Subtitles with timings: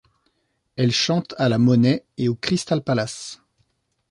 [0.77, 3.39] Elle chante à la Monnaie et au Crystal Palace.